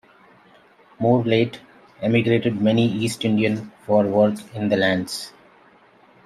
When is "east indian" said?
2.91-3.71